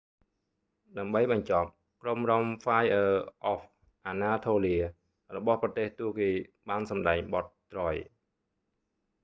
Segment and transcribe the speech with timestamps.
[0.97, 1.69] ដើម្បីបញ្ចប់
[2.03, 3.05] ក្រុមរាំហ្វាយអឺ
[3.45, 3.65] អហ្វ
[4.07, 6.29] អាណាថូលៀ fire of anatolia របស់ប្រទេសទួរគី
[6.69, 7.95] បានសម្ដែងបទ troy